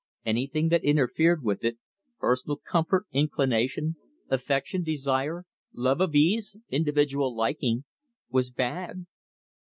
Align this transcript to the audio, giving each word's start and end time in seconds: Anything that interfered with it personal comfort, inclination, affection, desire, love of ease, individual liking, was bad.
Anything 0.25 0.69
that 0.69 0.83
interfered 0.83 1.43
with 1.43 1.63
it 1.63 1.77
personal 2.17 2.57
comfort, 2.57 3.05
inclination, 3.11 3.97
affection, 4.29 4.81
desire, 4.81 5.45
love 5.75 6.01
of 6.01 6.15
ease, 6.15 6.57
individual 6.71 7.35
liking, 7.37 7.83
was 8.27 8.49
bad. 8.49 9.05